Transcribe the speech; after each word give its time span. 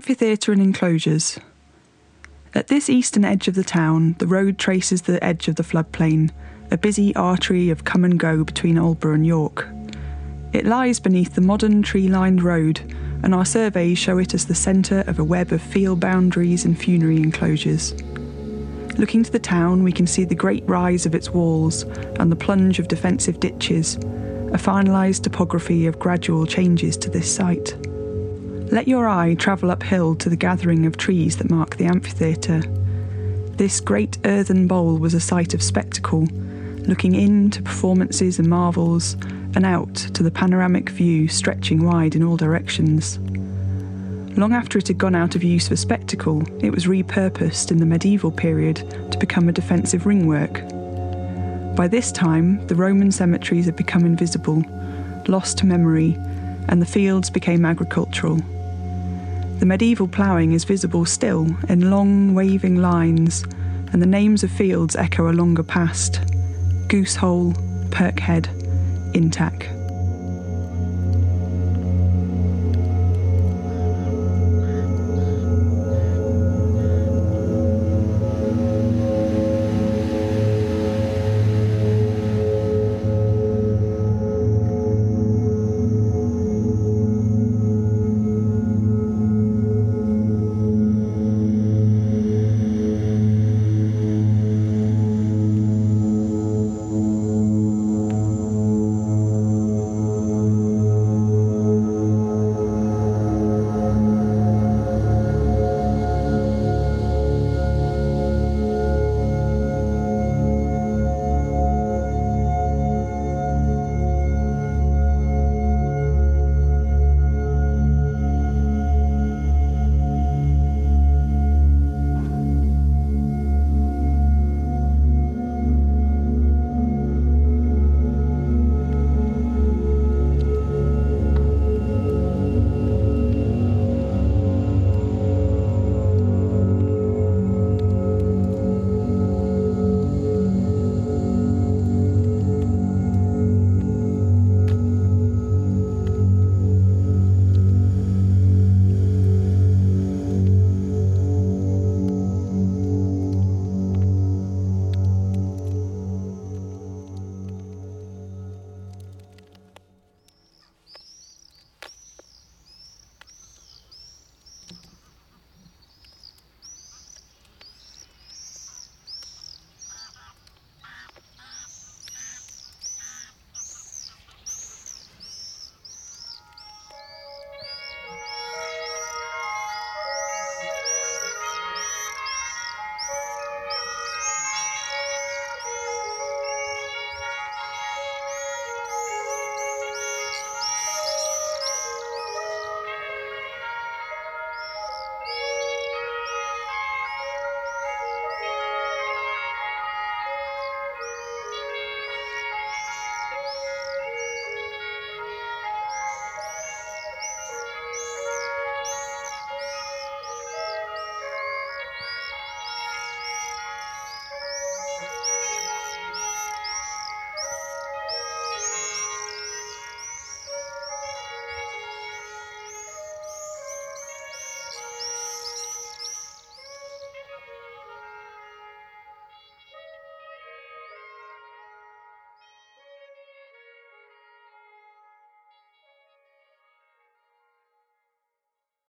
Amphitheatre 0.00 0.50
and 0.50 0.62
enclosures. 0.62 1.38
At 2.54 2.68
this 2.68 2.88
eastern 2.88 3.22
edge 3.22 3.48
of 3.48 3.54
the 3.54 3.62
town, 3.62 4.16
the 4.18 4.26
road 4.26 4.56
traces 4.56 5.02
the 5.02 5.22
edge 5.22 5.46
of 5.46 5.56
the 5.56 5.62
floodplain, 5.62 6.30
a 6.70 6.78
busy 6.78 7.14
artery 7.16 7.68
of 7.68 7.84
come 7.84 8.06
and 8.06 8.18
go 8.18 8.42
between 8.42 8.76
Aldborough 8.76 9.16
and 9.16 9.26
York. 9.26 9.68
It 10.54 10.64
lies 10.64 11.00
beneath 11.00 11.34
the 11.34 11.42
modern 11.42 11.82
tree 11.82 12.08
lined 12.08 12.42
road, 12.42 12.80
and 13.22 13.34
our 13.34 13.44
surveys 13.44 13.98
show 13.98 14.16
it 14.16 14.32
as 14.32 14.46
the 14.46 14.54
centre 14.54 15.04
of 15.06 15.18
a 15.18 15.24
web 15.24 15.52
of 15.52 15.60
field 15.60 16.00
boundaries 16.00 16.64
and 16.64 16.80
funerary 16.80 17.18
enclosures. 17.18 17.92
Looking 18.96 19.22
to 19.22 19.30
the 19.30 19.38
town, 19.38 19.82
we 19.82 19.92
can 19.92 20.06
see 20.06 20.24
the 20.24 20.34
great 20.34 20.66
rise 20.66 21.04
of 21.04 21.14
its 21.14 21.28
walls 21.28 21.82
and 22.18 22.32
the 22.32 22.36
plunge 22.36 22.78
of 22.78 22.88
defensive 22.88 23.38
ditches, 23.38 23.96
a 23.96 24.56
finalised 24.56 25.24
topography 25.24 25.84
of 25.84 25.98
gradual 25.98 26.46
changes 26.46 26.96
to 26.96 27.10
this 27.10 27.30
site. 27.30 27.76
Let 28.72 28.86
your 28.86 29.08
eye 29.08 29.34
travel 29.34 29.72
uphill 29.72 30.14
to 30.14 30.28
the 30.28 30.36
gathering 30.36 30.86
of 30.86 30.96
trees 30.96 31.38
that 31.38 31.50
mark 31.50 31.76
the 31.76 31.86
amphitheatre. 31.86 32.60
This 33.56 33.80
great 33.80 34.16
earthen 34.24 34.68
bowl 34.68 34.96
was 34.96 35.12
a 35.12 35.18
site 35.18 35.54
of 35.54 35.62
spectacle, 35.62 36.28
looking 36.86 37.16
in 37.16 37.50
to 37.50 37.62
performances 37.62 38.38
and 38.38 38.48
marvels, 38.48 39.14
and 39.56 39.66
out 39.66 39.96
to 39.96 40.22
the 40.22 40.30
panoramic 40.30 40.88
view 40.90 41.26
stretching 41.26 41.84
wide 41.84 42.14
in 42.14 42.22
all 42.22 42.36
directions. 42.36 43.18
Long 44.38 44.52
after 44.52 44.78
it 44.78 44.86
had 44.86 44.98
gone 44.98 45.16
out 45.16 45.34
of 45.34 45.42
use 45.42 45.66
for 45.66 45.74
spectacle, 45.74 46.44
it 46.64 46.70
was 46.70 46.86
repurposed 46.86 47.72
in 47.72 47.78
the 47.78 47.86
medieval 47.86 48.30
period 48.30 48.76
to 49.10 49.18
become 49.18 49.48
a 49.48 49.52
defensive 49.52 50.06
ringwork. 50.06 50.62
By 51.74 51.88
this 51.88 52.12
time, 52.12 52.64
the 52.68 52.76
Roman 52.76 53.10
cemeteries 53.10 53.66
had 53.66 53.74
become 53.74 54.06
invisible, 54.06 54.62
lost 55.26 55.58
to 55.58 55.66
memory, 55.66 56.16
and 56.68 56.80
the 56.80 56.86
fields 56.86 57.30
became 57.30 57.64
agricultural. 57.64 58.38
The 59.60 59.66
medieval 59.66 60.08
ploughing 60.08 60.52
is 60.52 60.64
visible 60.64 61.04
still 61.04 61.46
in 61.68 61.90
long 61.90 62.32
waving 62.32 62.76
lines, 62.76 63.44
and 63.92 64.00
the 64.00 64.06
names 64.06 64.42
of 64.42 64.50
fields 64.50 64.96
echo 64.96 65.30
a 65.30 65.34
longer 65.34 65.62
past 65.62 66.22
Goosehole, 66.88 67.52
Pirkhead, 67.90 68.46
Intack. 69.12 69.79